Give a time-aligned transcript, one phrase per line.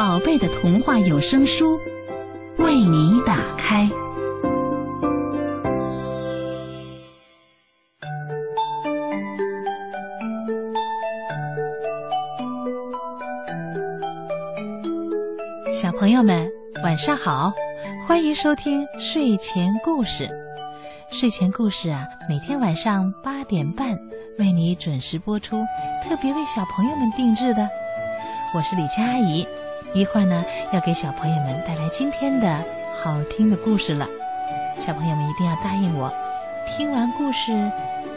[0.00, 1.78] 宝贝的童话有声书
[2.56, 3.86] 为你打开。
[15.70, 16.50] 小朋友们，
[16.82, 17.52] 晚上好，
[18.08, 20.26] 欢迎收听睡前故事。
[21.10, 23.98] 睡前故事啊，每天晚上八点半
[24.38, 25.62] 为你准时播出，
[26.02, 27.68] 特别为小朋友们定制的。
[28.54, 29.46] 我是李佳阿姨，
[29.94, 32.64] 一会儿呢要给小朋友们带来今天的
[33.02, 34.08] 好听的故事了。
[34.78, 36.12] 小朋友们一定要答应我，
[36.66, 37.70] 听完故事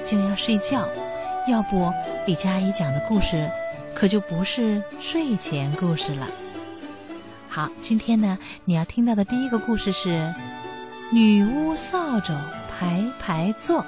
[0.05, 0.87] 就要睡觉，
[1.47, 1.91] 要不
[2.25, 3.49] 李佳怡讲的故事
[3.93, 6.27] 可就不是睡前故事了。
[7.49, 10.33] 好，今天呢你要听到的第一个故事是
[11.11, 12.33] 女巫扫帚。
[12.75, 13.85] 排排坐。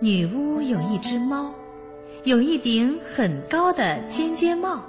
[0.00, 1.52] 女巫有一只猫，
[2.24, 4.80] 有一顶很高的尖尖帽，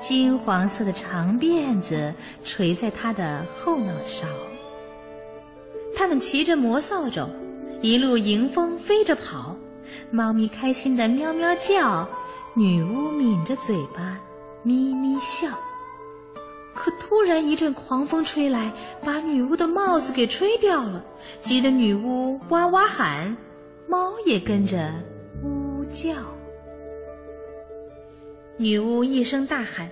[0.00, 4.26] 金黄色的长辫子垂在她的后脑勺。
[5.94, 7.28] 他们骑着魔扫帚，
[7.80, 9.56] 一路迎风飞着跑，
[10.10, 12.08] 猫咪开心的喵喵叫，
[12.54, 14.18] 女巫抿着嘴巴
[14.62, 15.48] 咪咪笑。
[16.72, 18.72] 可突然一阵狂风吹来，
[19.04, 21.04] 把女巫的帽子给吹掉了，
[21.42, 23.36] 急得女巫哇哇喊，
[23.88, 24.90] 猫也跟着
[25.90, 26.14] 叫。
[28.56, 29.90] 女巫一声大喊：“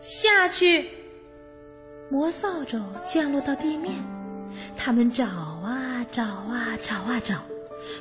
[0.00, 0.88] 下去！”
[2.08, 3.94] 魔扫帚降落到地面，
[4.76, 7.40] 他们找啊找啊找啊找，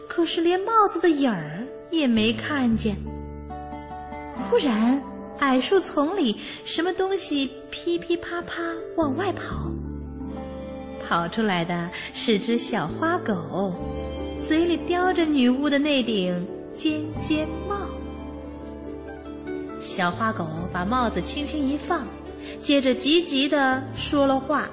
[0.08, 2.96] 可是连帽子的影儿也没看见。
[4.50, 5.02] 忽然。
[5.40, 8.64] 矮树丛里，什么东西噼噼啪啪
[8.96, 9.70] 往外跑？
[11.06, 13.74] 跑出来的是只小花狗，
[14.42, 17.76] 嘴里叼着女巫的那顶尖尖帽。
[19.82, 22.08] 小花狗把帽子轻轻一放，
[22.62, 24.70] 接着急急地说了话：“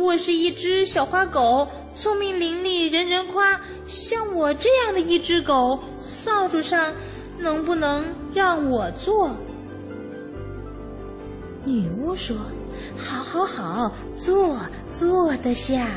[0.00, 3.60] 我是一只小花狗，聪明伶俐，人人夸。
[3.86, 6.92] 像我这样的一只狗，扫帚上……”
[7.40, 9.30] 能不能让我坐？
[11.64, 12.36] 女巫说
[12.98, 14.58] ：“好，好，好，坐，
[14.90, 15.88] 坐得下。”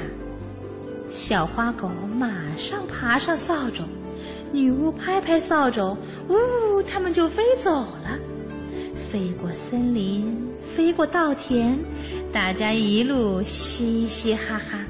[1.09, 3.84] 小花狗马上爬上扫帚，
[4.51, 5.95] 女巫拍拍扫帚，
[6.28, 8.19] 呜，它们就飞走了，
[9.09, 10.35] 飞过森林，
[10.75, 11.78] 飞过稻田，
[12.34, 14.85] 大家一路嘻嘻哈哈，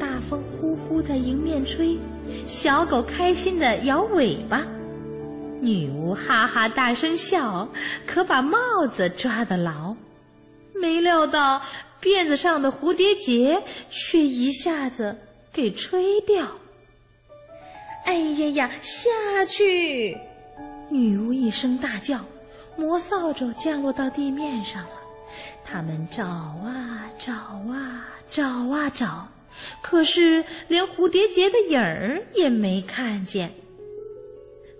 [0.00, 1.98] 大风呼呼的迎面吹，
[2.46, 4.66] 小狗开心的摇尾巴。
[5.60, 7.68] 女巫哈哈大声笑，
[8.06, 9.94] 可把帽子抓得牢。
[10.74, 11.60] 没料到
[12.00, 15.16] 辫子上的蝴蝶结却一下子
[15.52, 16.46] 给吹掉。
[18.08, 19.10] 哎呀呀，下
[19.46, 20.16] 去！
[20.88, 22.18] 女巫一声大叫，
[22.74, 24.90] 魔扫帚降落到地面上了。
[25.62, 29.28] 他们找啊找啊找啊找，
[29.82, 33.52] 可是连蝴蝶结的影儿也没看见。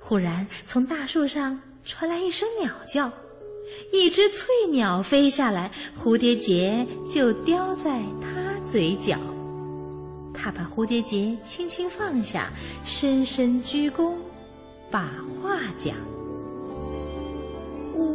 [0.01, 3.13] 忽然，从大树上传来一声鸟叫，
[3.93, 5.71] 一只翠鸟飞下来，
[6.03, 9.19] 蝴蝶结就叼在它嘴角。
[10.41, 12.53] 他把蝴蝶结轻轻放下，
[12.85, 14.13] 深深鞠躬，
[14.89, 15.11] 把
[15.43, 15.95] 话讲：“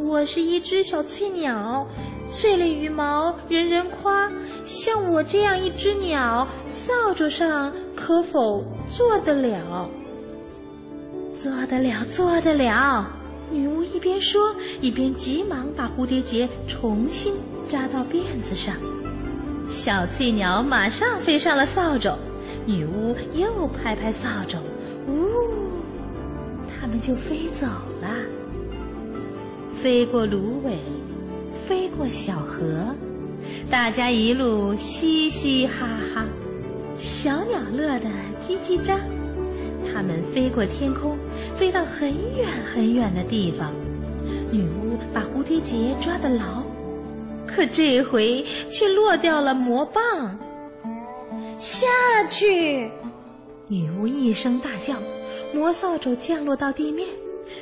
[0.05, 1.85] 我是一只小翠鸟，
[2.31, 4.31] 翠绿羽毛人人夸。
[4.65, 9.89] 像我这样一只鸟，扫帚上可否做得了？”
[11.35, 13.09] 做得了，做得了！
[13.51, 17.33] 女巫一边说，一边急忙把蝴蝶结重新
[17.67, 18.75] 扎到辫子上。
[19.73, 22.15] 小翠鸟马上飞上了扫帚，
[22.63, 24.59] 女巫又拍拍扫帚，
[25.07, 25.27] 呜，
[26.69, 27.65] 它们就飞走
[27.99, 28.07] 了。
[29.73, 30.77] 飞过芦苇，
[31.67, 32.95] 飞过小河，
[33.67, 36.23] 大家一路嘻嘻哈哈，
[36.95, 38.07] 小鸟乐得
[38.39, 38.99] 叽叽喳。
[39.91, 41.17] 它们飞过天空，
[41.57, 43.73] 飞到很远很远的地方。
[44.51, 46.63] 女巫把蝴蝶结抓得牢，
[47.55, 50.37] 可这回却落掉了魔棒。
[51.59, 51.87] 下
[52.29, 52.91] 去！
[53.67, 54.95] 女巫一声大叫，
[55.53, 57.07] 魔扫帚降落到地面，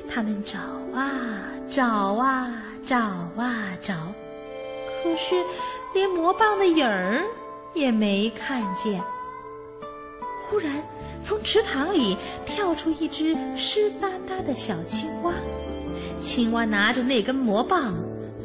[0.09, 0.57] 他们找
[0.93, 3.93] 啊找啊找啊找，
[5.03, 5.35] 可是
[5.93, 7.23] 连魔棒的影儿
[7.73, 9.01] 也没看见。
[10.49, 10.83] 忽然，
[11.23, 15.33] 从池塘里跳出一只湿哒哒的小青蛙。
[16.19, 17.93] 青蛙拿着那根魔棒，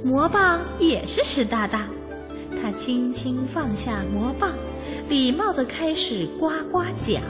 [0.05, 1.89] 魔棒也是湿哒哒。
[2.63, 4.53] 他轻轻放下魔棒，
[5.09, 7.23] 礼貌地开始呱呱讲：“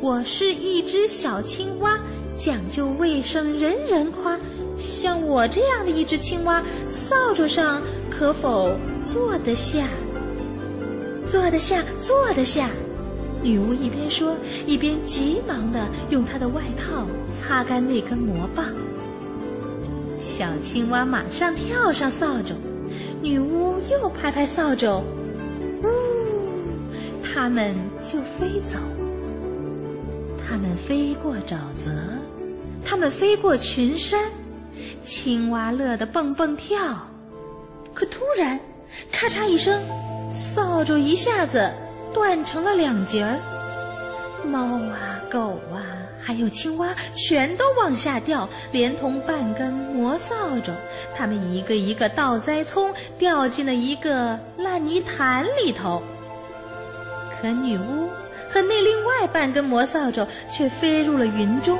[0.00, 1.98] 我是一只小青蛙，
[2.38, 4.38] 讲究卫生，人人夸。
[4.78, 7.80] 像我这样的一只青蛙，扫帚上
[8.10, 9.88] 可否坐得下？
[11.28, 12.68] 坐得下，坐得下。”
[13.42, 14.36] 女巫一边说，
[14.66, 18.66] 一边急忙地用她的外套擦干那根魔棒。
[20.20, 22.54] 小青蛙马上跳上扫帚，
[23.22, 25.02] 女巫又拍拍扫帚，
[25.82, 25.88] 呜，
[27.22, 28.78] 它们就飞走。
[30.48, 31.90] 它们飞过沼泽，
[32.84, 34.30] 它们飞过群山，
[35.02, 36.78] 青蛙乐得蹦蹦跳。
[37.92, 38.58] 可突然，
[39.10, 39.82] 咔嚓一声，
[40.32, 41.72] 扫帚一下子
[42.14, 43.38] 断成了两截儿。
[44.46, 45.95] 猫啊，狗啊，
[46.26, 50.74] 还有青蛙，全都往下掉，连同半根魔扫帚。
[51.14, 56.02] 它们一个一个倒栽葱，掉进了一个烂泥潭里头。
[57.30, 58.08] 可女巫
[58.50, 61.78] 和那另外半根魔扫帚却飞入了云中。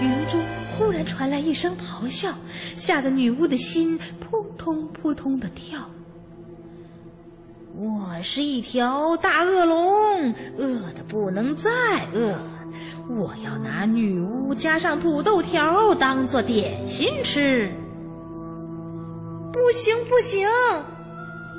[0.00, 0.42] 云中
[0.72, 2.32] 忽然传来一声咆哮，
[2.74, 5.78] 吓得女巫的心扑通扑通的跳。
[7.76, 11.70] 我是一条大恶龙，饿得不能再
[12.14, 12.34] 饿。
[13.08, 17.72] 我要拿女巫加上土豆条当做点心吃。
[19.52, 20.48] 不行，不行！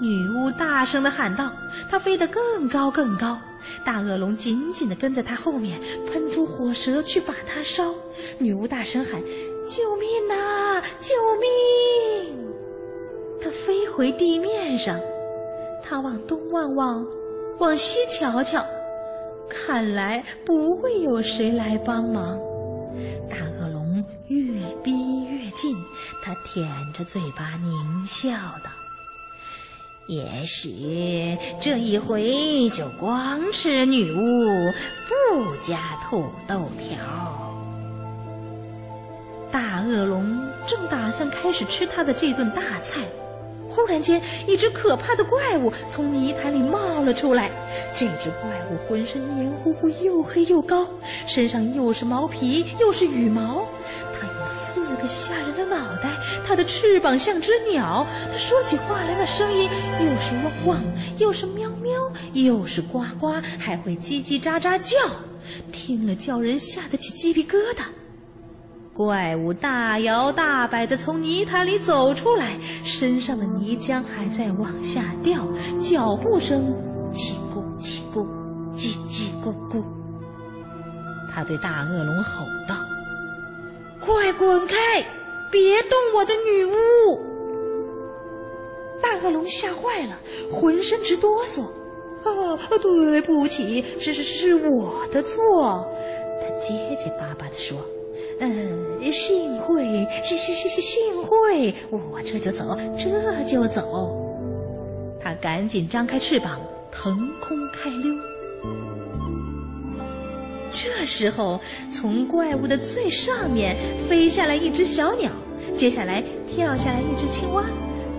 [0.01, 1.51] 女巫大声的喊道。
[1.89, 3.37] 她飞得更高更高，
[3.83, 5.79] 大恶龙紧紧的跟在她后面，
[6.11, 7.93] 喷出火舌去把她烧。
[8.37, 9.21] 女巫大声喊
[9.67, 10.81] ：“救命呐！
[10.99, 12.37] 救命！”
[13.41, 14.99] 她飞回地面上。
[15.81, 17.05] 他往东望望，
[17.57, 18.63] 往西瞧瞧，
[19.69, 22.39] 看来不会有谁来帮忙。
[23.29, 24.43] 大恶龙越
[24.83, 25.75] 逼越近，
[26.23, 28.31] 他舔着嘴巴狞笑
[28.63, 28.71] 道
[30.09, 34.71] ：“也许这一回就光吃女巫，
[35.07, 35.77] 不加
[36.09, 36.97] 土豆条。”
[39.53, 43.01] 大恶龙正打算开始吃他的这顿大菜。
[43.69, 47.51] 忽然间，一只可怕的怪物从泥潭里冒了出来。
[47.95, 50.87] 这只怪物浑身黏糊糊，又黑又高，
[51.27, 53.65] 身上又是毛皮又是羽毛。
[54.19, 56.09] 它有四个吓人的脑袋，
[56.45, 58.05] 它的翅膀像只鸟。
[58.31, 59.69] 它说起话来的声音
[59.99, 60.83] 又是汪汪，
[61.19, 61.93] 又是喵喵，
[62.33, 64.97] 又是呱呱，还会叽叽喳喳叫，
[65.71, 67.83] 听了叫人吓得起鸡皮疙瘩。
[68.99, 75.47] 怪物大摇大摆地从泥潭里走出来，身上的泥浆还在往下掉，
[75.81, 76.75] 脚步声
[77.13, 78.27] 叽咕叽咕，
[78.75, 79.81] 叽叽咕咕。
[81.33, 82.75] 他对大恶龙吼道
[84.05, 84.75] ：“快滚开，
[85.49, 87.21] 别动我的女巫！”
[89.01, 90.19] 大恶龙吓坏了，
[90.51, 91.61] 浑身直哆嗦。
[92.27, 95.87] “啊，对不起，是是是我的错。”
[96.43, 97.77] 他结结巴巴地说。
[98.39, 99.83] 嗯，幸会，
[100.23, 104.25] 幸幸幸幸幸会，我这就走，这就走。
[105.21, 106.59] 他赶紧张开翅膀，
[106.91, 108.13] 腾空开溜。
[110.71, 111.59] 这时候，
[111.93, 113.75] 从怪物的最上面
[114.07, 115.31] 飞下来一只小鸟，
[115.75, 117.65] 接下来跳下来一只青蛙，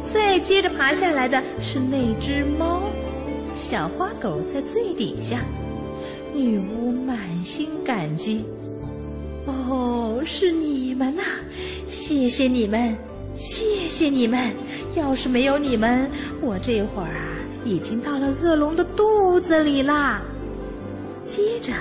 [0.05, 2.83] 再接着爬下来的是那只猫，
[3.55, 5.41] 小花狗在最底下。
[6.35, 8.45] 女巫满心感激。
[9.71, 11.23] 哦，是你们呐！
[11.89, 12.99] 谢谢你们，
[13.37, 14.51] 谢谢你们！
[14.97, 16.11] 要是没有你们，
[16.43, 17.23] 我这会儿啊，
[17.65, 20.23] 已经到了恶龙的肚子里啦。
[21.25, 21.73] 接着，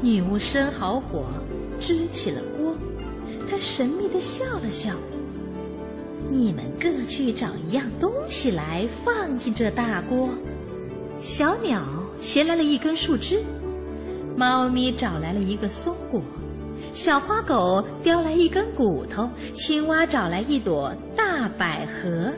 [0.00, 1.24] 女巫生好火，
[1.80, 2.76] 支起了锅。
[3.50, 4.92] 她神秘的笑了笑
[6.30, 10.30] ：“你们各去找一样东西来，放进这大锅。”
[11.20, 11.82] 小鸟
[12.20, 13.42] 衔来了一根树枝，
[14.36, 16.22] 猫咪找来了一个松果。
[16.94, 22.32] 小花狗叼来一根骨头，青蛙找来一朵大百合，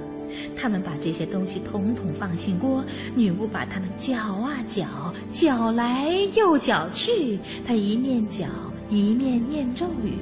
[0.56, 2.82] 他们把这些东西统统放进锅。
[3.14, 4.86] 女巫把它们搅啊搅，
[5.30, 7.38] 搅来又搅去。
[7.66, 8.46] 她一面搅
[8.88, 10.14] 一面念咒语：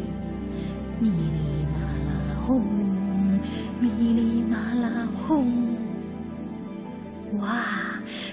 [0.99, 2.61] 咪哩嘛啦轰，
[3.81, 5.47] 咪哩嘛啦轰。
[7.39, 7.65] 哇，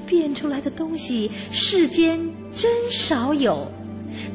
[0.07, 2.19] 变出来的东西世间
[2.55, 3.71] 真少有，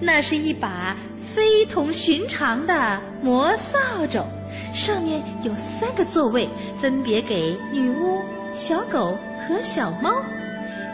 [0.00, 0.96] 那是一把。
[1.37, 3.78] 非同寻常的魔扫
[4.11, 4.25] 帚，
[4.73, 8.23] 上面有三个座位，分别给女巫、
[8.55, 10.14] 小狗和小猫，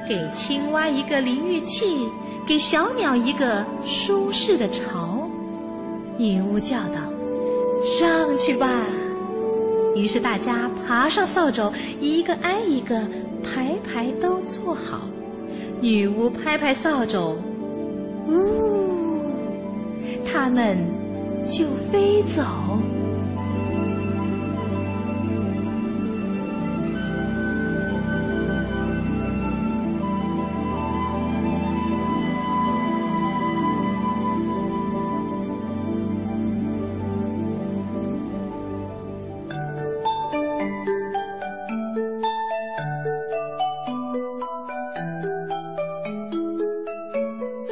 [0.09, 2.09] 给青蛙一个淋浴器，
[2.45, 5.31] 给小鸟一个舒适的巢。
[6.19, 6.99] 女巫叫道
[7.87, 8.69] ：“上去吧！”
[9.95, 13.01] 于是大家爬上扫帚，一个挨一个，
[13.45, 15.03] 排排都坐好。
[15.81, 17.37] 女巫拍拍扫帚，
[18.27, 19.12] 呜，
[20.25, 20.79] 他们
[21.49, 22.43] 就飞走。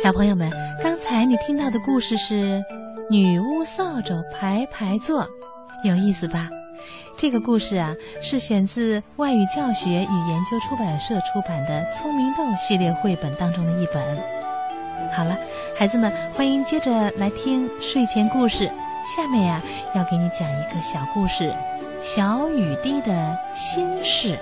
[0.02, 0.50] 小朋友们，
[1.00, 2.35] 才你听到的故事是
[3.09, 5.23] 《女巫扫帚排排坐》，
[5.83, 6.50] 有意思吧？
[7.16, 14.04] 这个故事啊，是选自外语教学与研究出版社出版的《聪明豆》系列绘本当中的一本。
[15.16, 15.35] 好了，
[15.75, 18.71] 孩子们，欢迎接着来听睡前故事。
[19.02, 19.62] 下面呀，
[19.95, 21.45] 要给你讲一个小故事，
[22.02, 24.35] 《小雨滴的心事》。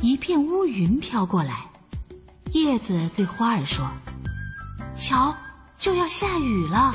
[0.00, 1.54] 一片乌云飘过来，
[2.52, 3.88] 叶子对花儿说
[4.98, 5.34] ：“瞧，
[5.78, 6.94] 就要下雨了。”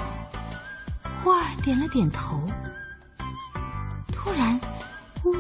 [1.24, 2.46] 花儿点了点头。
[4.14, 4.60] 突然，
[5.24, 5.34] 呜，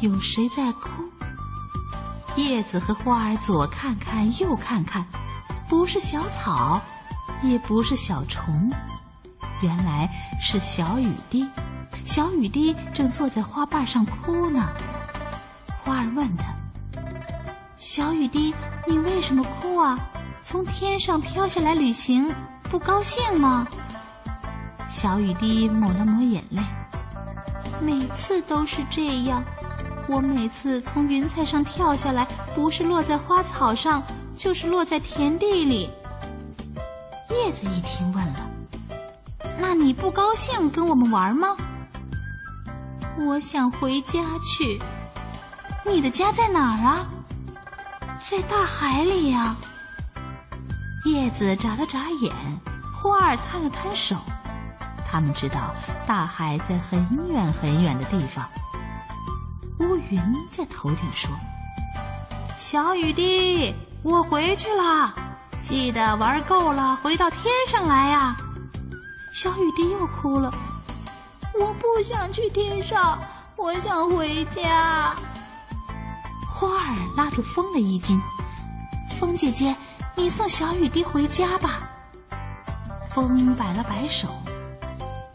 [0.00, 0.88] 有谁在哭？
[2.36, 5.06] 叶子和花儿左看看，右看看，
[5.68, 6.80] 不是小草，
[7.42, 8.70] 也不是小虫，
[9.62, 10.08] 原来
[10.40, 11.48] 是小雨滴。
[12.04, 14.68] 小雨滴正坐在花瓣上哭呢。
[15.80, 16.44] 花儿问他
[17.78, 18.54] ：“小雨滴，
[18.86, 19.98] 你为什么哭啊？
[20.44, 22.34] 从天上飘下来旅行，
[22.64, 23.66] 不高兴吗？”
[24.90, 26.60] 小雨滴抹了抹眼泪
[27.80, 29.42] ：“每次都是这样，
[30.08, 34.02] 我每次从云彩上跳下来，不是落在花草上，
[34.36, 35.88] 就是落在田地里。”
[37.30, 38.50] 叶子一听问了
[39.58, 41.56] ：“那你不高兴跟我们玩吗？”
[43.18, 44.78] 我想回家去。
[45.86, 47.08] 你的家在哪儿啊？
[48.32, 49.54] 在大海里呀。
[51.04, 52.32] 叶子眨了眨眼，
[52.90, 54.16] 花儿摊了摊手。
[55.06, 55.74] 他们知道
[56.06, 58.48] 大海在很远很远的地方。
[59.80, 60.18] 乌云
[60.50, 61.30] 在头顶说
[62.56, 65.12] ：“小雨滴，我回去了，
[65.62, 68.34] 记得玩够了回到天上来呀。”
[69.34, 70.50] 小雨滴又哭了
[71.60, 73.18] ：“我不想去天上，
[73.58, 75.14] 我想回家。”
[76.62, 78.22] 花儿拉住风的衣襟，
[79.18, 79.74] 风姐姐，
[80.14, 81.90] 你送小雨滴回家吧。
[83.10, 84.28] 风摆了摆手，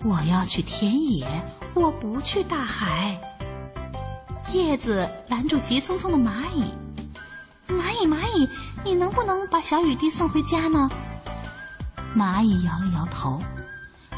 [0.06, 1.28] 我要去田野，
[1.74, 3.20] 我不去大海。
[4.54, 6.64] 叶子拦住急匆匆的蚂蚁，
[7.68, 8.48] 蚂蚁蚂蚁，
[8.86, 10.90] 你能不能把小雨滴送回家呢？
[12.16, 13.38] 蚂蚁摇了摇头，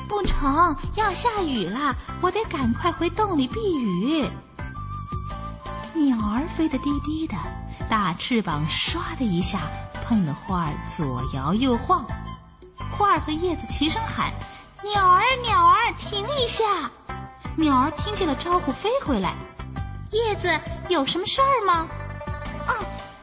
[0.08, 4.30] 不成，要下雨了，我得赶快回洞里避雨。
[6.00, 7.36] 鸟儿飞得低低的，
[7.90, 9.60] 大翅膀唰的一下
[10.06, 12.06] 碰得花儿左摇右晃。
[12.90, 14.32] 花儿和叶子齐声喊
[14.82, 16.90] ：“鸟儿，鸟儿，停一下！”
[17.58, 19.34] 鸟儿听见了招呼，飞回来。
[20.12, 21.86] 叶子有什么事儿吗？
[22.66, 22.72] 啊，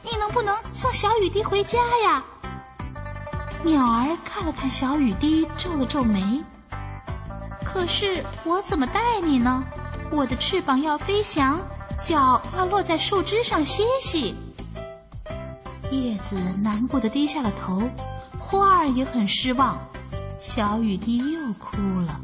[0.03, 2.23] 你能不能送小雨滴回家呀？
[3.63, 6.45] 鸟儿看了看小雨滴，皱了皱眉。
[7.65, 9.65] 可是我怎么带你呢？
[10.11, 11.59] 我的翅膀要飞翔。
[12.07, 14.37] 脚要落在树枝上歇息。
[15.91, 17.83] 叶子难过的低下了头，
[18.39, 19.77] 花儿也很失望，
[20.39, 22.21] 小雨滴又哭了。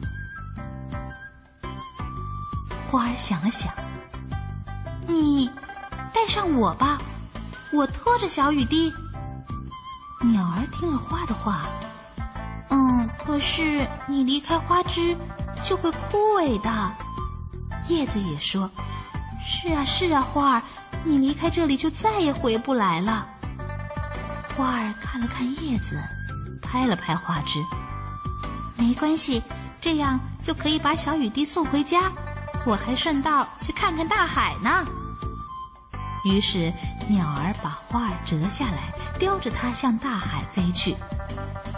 [2.89, 3.73] 花儿想了想，
[5.09, 5.51] 你
[6.15, 6.97] 带上我吧，
[7.73, 8.93] 我拖着小雨滴。
[10.23, 11.67] 鸟儿听了花的话，
[12.69, 15.17] 嗯，可是你离开花枝
[15.65, 16.93] 就会枯萎的。
[17.89, 18.71] 叶子也说。
[19.45, 20.63] 是啊，是啊，花儿，
[21.05, 23.27] 你离开这里就再也回不来了。
[24.49, 26.01] 花儿看了看叶子，
[26.63, 27.63] 拍了拍花枝，
[28.77, 29.43] 没关系，
[29.81, 32.11] 这样就可以把小雨滴送回家。
[32.65, 34.85] 我还顺道去看看大海呢。
[36.25, 36.73] 于是，
[37.09, 40.95] 鸟儿把花儿折下来，叼着它向大海飞去，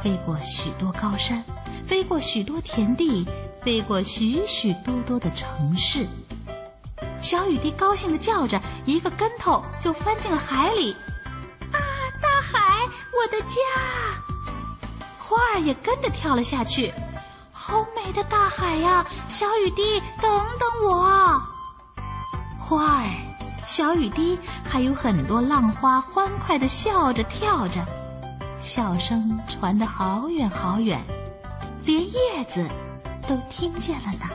[0.02, 1.42] 飞过许多高山，
[1.86, 3.26] 飞过许多田地，
[3.62, 6.06] 飞过许许多多的城市。
[7.24, 10.94] 小雨滴高兴的叫着，一个跟头就翻进了海里。
[11.72, 11.80] 啊，
[12.20, 12.82] 大海，
[13.16, 13.56] 我的家！
[15.18, 16.92] 花儿也跟着跳了下去。
[17.50, 19.06] 好美的大海呀！
[19.26, 21.40] 小雨滴，等等我！
[22.58, 23.06] 花儿、
[23.64, 27.82] 小雨滴，还有很多浪花，欢快的笑着跳着，
[28.58, 31.02] 笑声传得好远好远，
[31.86, 32.68] 连叶子
[33.26, 34.26] 都听见了呢。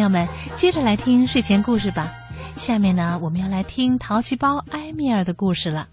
[0.00, 0.26] 友们，
[0.56, 2.10] 接着来听睡前故事吧。
[2.56, 5.86] 下面呢，我们要来听淘气包埃米尔的故事了。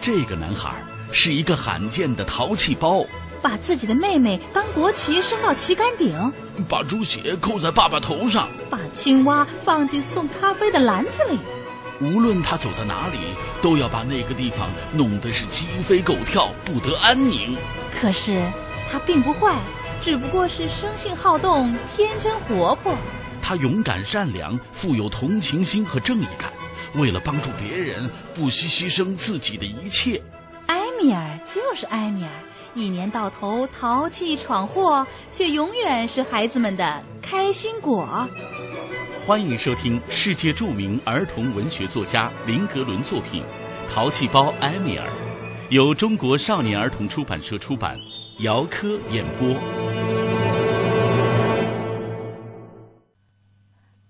[0.00, 0.74] 这个男孩
[1.12, 3.04] 是一个罕见的淘气包，
[3.42, 6.32] 把自己的妹妹当国旗升到旗杆顶，
[6.68, 11.38] 把猪血扣在爸爸头上，把青蛙放进送咖啡的篮子里。
[12.00, 13.18] 无论他走到哪里，
[13.60, 17.56] 都要把那个地方弄得是鸡飞狗跳，不得安宁。
[18.00, 18.42] 可是
[18.90, 19.54] 他并不坏。
[20.02, 22.96] 只不过是生性好动、天真活泼。
[23.42, 26.50] 他勇敢善良，富有同情心和正义感，
[26.94, 30.20] 为了帮助别人，不惜牺牲自己的一切。
[30.66, 32.30] 埃米尔就是埃米尔，
[32.74, 38.26] 一年到头淘气闯祸，却永远是孩子们的开心果。
[39.26, 43.42] 欢迎收听世界著名儿童文学作家林格伦作品
[43.92, 45.06] 《淘气包埃米尔》，
[45.68, 47.98] 由中国少年儿童出版社出版。
[48.42, 49.54] 姚科演播。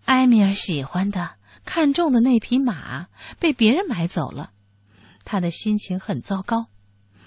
[0.05, 1.31] 埃米尔喜欢的、
[1.65, 3.09] 看中的那匹马
[3.41, 4.53] 被别人买走了，
[5.25, 6.67] 他的心情很糟糕。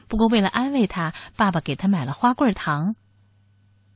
[0.07, 2.95] 不过为了安慰他，爸爸给他买了花棍糖。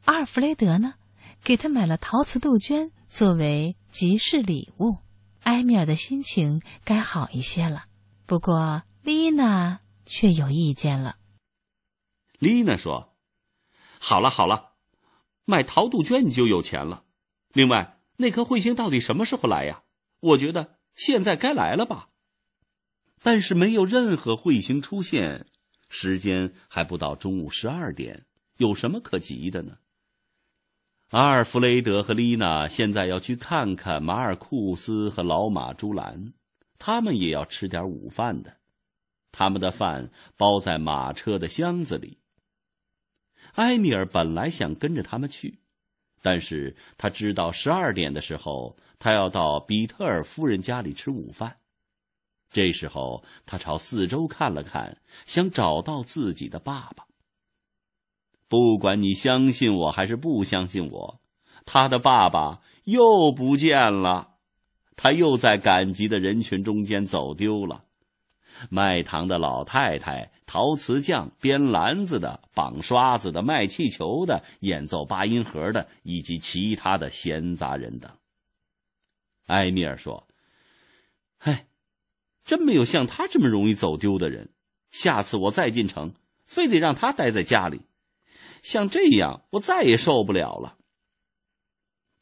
[0.04, 0.96] 阿尔弗雷德呢，
[1.42, 4.98] 给他买了陶瓷杜鹃作为集市礼物。
[5.44, 7.86] 埃米尔的心情该好一些了。
[8.26, 11.16] 不过丽娜却有意见了。
[12.40, 13.16] 丽娜说
[14.00, 14.74] ：“好了好了，
[15.46, 17.04] 买陶杜鹃你就有钱了。
[17.52, 19.84] 另外，那颗彗星到底什么时候来呀？
[20.20, 22.10] 我觉得现在该来了吧。
[23.24, 25.48] 但是没有任何彗星出现，
[25.90, 29.78] 时间还不到中午十二点，有什么可急的呢？”
[31.10, 36.34] 阿尔弗雷德和丽娜现在要去看看马尔库斯和老马朱兰，
[36.78, 38.58] 他们也要吃点午饭的，
[39.32, 42.20] 他们的饭包在马车的箱子里。
[43.58, 45.60] 埃米尔本来想跟着他们去，
[46.22, 51.58] 但是他知道十二点的时候他要到比特尔夫人家里吃午饭。
[52.52, 57.08] 这时候他朝四周看了看，想找到自己的爸爸。
[58.48, 61.20] 不管你相信我还是不相信我，
[61.66, 64.36] 他的爸爸又不见了，
[64.96, 67.86] 他又在赶集的人群中间走丢了。
[68.70, 78.12] 卖糖的老太太、陶瓷匠、编篮子的、绑刷子的、卖气球的、演奏八音盒的，以及其他的闲杂人等。
[79.48, 80.28] 埃米尔说
[81.38, 81.68] ：“嗨，
[82.44, 84.50] 真没有像他这么容易走丢的人。
[84.90, 86.14] 下次我再进城，
[86.46, 87.82] 非得让他待在家里。
[88.62, 90.78] 像这样，我再也受不了了。”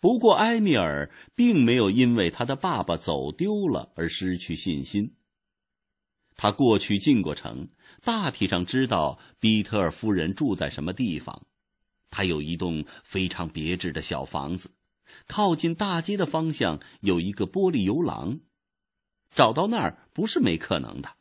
[0.01, 5.15] 不过，埃米尔并没有因为他的爸爸走丢了而失去信心。
[6.35, 7.69] 他过去进过城，
[8.03, 11.43] 大体上知道比特尔夫人住在什么地方。
[12.09, 14.71] 他有一栋非常别致的小房子，
[15.27, 18.39] 靠近大街的方向有一个玻璃游廊，
[19.31, 21.15] 找到那儿不是没可能的。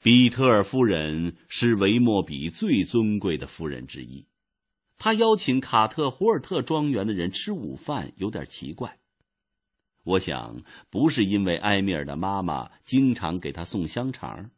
[0.00, 4.26] 比特尔夫人是维莫比最尊贵的夫人之一，
[4.96, 9.00] 她邀请卡特胡尔特庄园的人吃午饭有点奇怪。
[10.06, 14.50] 我想不是因为埃米尔的妈妈经常给他送香肠，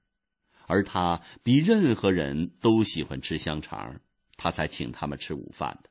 [0.67, 4.01] 而他比任何人都喜欢吃香肠，
[4.37, 5.89] 他才请他们吃午饭的。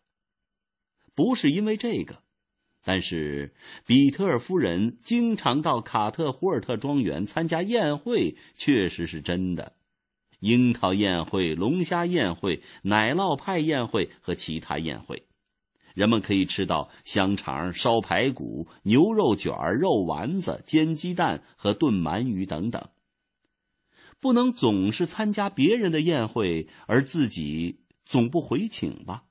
[1.16, 2.22] 不是因为这个，
[2.84, 9.74] 但是比特尔夫人经常到卡特胡尔特庄园参加宴会，确实是真的。
[10.42, 15.27] 樱桃宴会、龙虾宴会、奶酪派宴会和其他宴会。
[15.98, 22.88] 人们可以吃到香肠、烧排骨、牛肉卷、肉丸子、煎鸡蛋和炖鳗鱼等等。
[24.20, 29.24] 不能总是参加别人的宴会，而自己总不回请吧？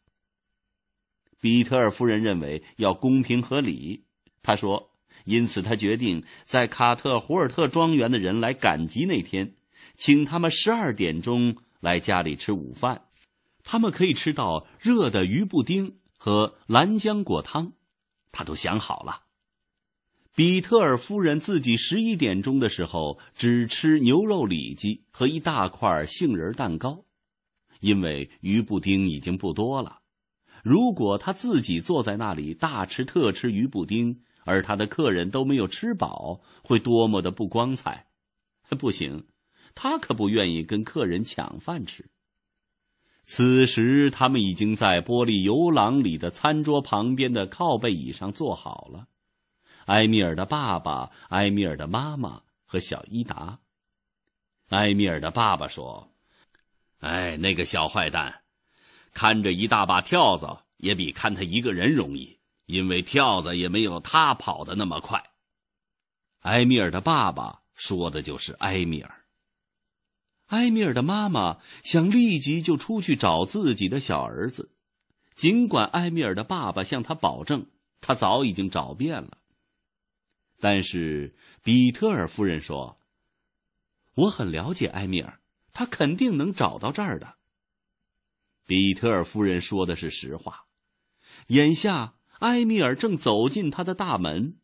[1.40, 4.02] 比特尔夫人认为要公平合理，
[4.42, 4.90] 她说，
[5.24, 9.55] 因此她决定在卡特胡尔特庄园的人来赶集那天，
[9.96, 13.02] 请他们十二点钟来家里吃午饭，
[13.62, 15.98] 他们可以吃到热的鱼布丁。
[16.27, 17.75] 和蓝浆果汤，
[18.33, 19.27] 他都想好了。
[20.35, 27.05] 比特尔夫人自己十一点钟的时候只吃牛肉里脊和一大块杏仁蛋糕，
[27.79, 30.01] 因为鱼布丁已经不多了。
[30.65, 38.09] 如果他自己坐在那里大吃特吃鱼布丁，而他的客人都没有吃饱，会多么的不光彩！
[38.77, 39.29] 不行，
[39.77, 42.07] 他可不愿意跟客人抢饭吃。
[43.27, 49.09] 此时，他们已经在玻璃游廊里的餐桌旁边的靠背椅上坐好了。
[49.87, 53.59] 埃米尔的爸爸、埃米尔的妈妈和小伊达。
[54.69, 56.09] 埃米尔的爸爸说
[57.01, 58.43] ：“哎，那个小坏蛋，
[59.12, 65.23] 看着一大把跳蚤也比看他一个人容易，因为跳蚤也没有他跑的那么快。”
[66.43, 69.26] 埃米尔的爸爸说的就是埃米尔。
[70.46, 74.70] 埃米尔的妈妈想立即就出去找自己的小儿子，
[75.35, 77.66] 尽管埃米尔的爸爸向他保证，
[78.00, 79.38] 他早已经找遍了。
[80.61, 83.00] 但是比特尔夫人说
[84.14, 85.40] ：“我很了解埃米尔，
[85.72, 87.35] 他肯定能找到这儿的。”
[88.66, 90.66] 比特尔夫人说的是实话。
[91.48, 94.56] 眼下埃米尔正走进他的大门，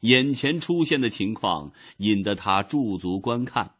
[0.00, 3.74] 眼前出现的情况引得他驻足观看。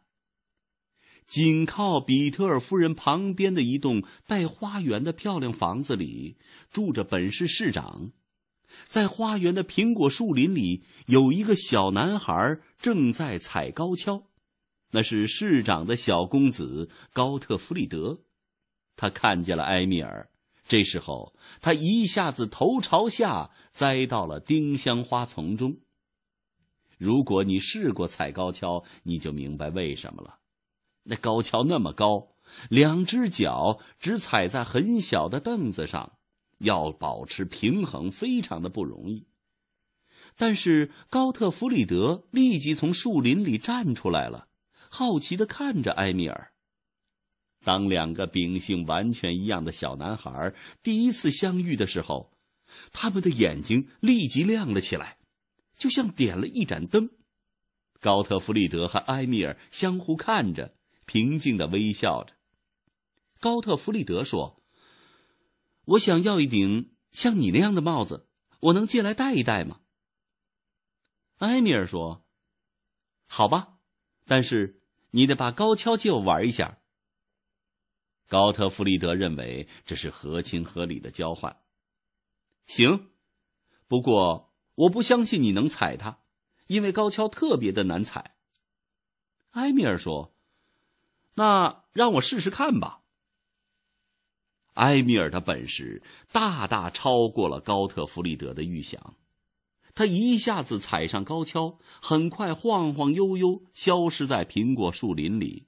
[1.29, 6.37] 紧靠比特尔夫人旁边的一栋带花园的漂亮房子里，
[6.71, 8.11] 住着本市市长。
[8.87, 14.23] 在花园的苹果树林里，有一个小男孩正在踩高跷，
[14.91, 18.21] 那是市长的小公子高特弗里德。
[18.95, 20.31] 他看见了埃米尔，
[20.67, 25.77] 这时候他一下子头朝下栽到了丁香花丛中。
[26.97, 30.38] 如果你试过踩高跷，你就明白为什么了。
[31.03, 32.35] 那高跷那么高，
[32.69, 36.17] 两只脚只踩在很小的凳子上，
[36.59, 39.27] 要保持平衡非常的不容易。
[40.35, 44.47] 但是高特弗里德立即从树林里站出来了，
[44.89, 46.53] 好奇的看着埃米尔。
[47.63, 52.31] 当两个秉性完全一样的小男孩第一次相遇的时候，
[52.91, 55.17] 他们的眼睛立即亮了起来，
[55.77, 57.09] 就像点了一盏灯。
[57.99, 60.73] 高特弗里德和埃米尔相互看着。
[61.09, 62.35] 平静的微笑着，
[63.39, 64.61] 高特弗里德说
[65.85, 69.81] ：“我想要一顶像你那样的帽子，我能借来戴一戴吗？”
[71.41, 72.27] 埃米尔说
[73.25, 73.79] ：“好吧，
[74.27, 76.79] 但是你得把高跷借我玩一下。”
[78.29, 81.59] 高特弗里德认为这是合情合理的交换。
[82.67, 83.09] 行，
[83.87, 86.21] 不过我不相信你能踩它，
[86.67, 88.37] 因为高跷特别的难踩。
[89.53, 90.35] 埃米尔说。
[91.39, 92.99] 那让我试试看吧。
[94.73, 99.15] 埃米尔的本事大大超过了高特弗里德的预想，
[99.95, 105.67] 他一下子踩上高跷，很快晃晃悠悠消失在苹果树林里，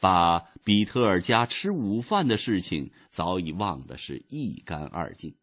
[0.00, 5.34] 把比特尔家吃午饭的事情早已忘得是一干二净。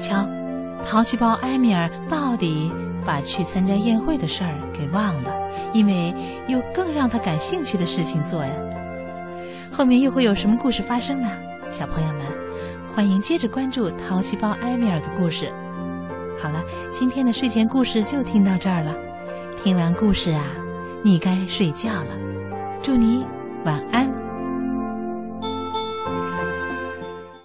[0.00, 0.24] 瞧，
[0.86, 2.70] 淘气包埃米尔到底。
[3.04, 5.30] 把去参加宴会的事儿给忘了，
[5.72, 6.14] 因为
[6.46, 8.52] 有更让他感兴趣的事情做呀。
[9.70, 11.28] 后面又会有什么故事发生呢？
[11.70, 12.22] 小朋友们，
[12.88, 15.52] 欢迎接着关注淘气包埃米尔的故事。
[16.40, 18.94] 好了，今天的睡前故事就听到这儿了。
[19.56, 20.44] 听完故事啊，
[21.02, 22.16] 你该睡觉了。
[22.82, 23.24] 祝你
[23.64, 24.23] 晚安。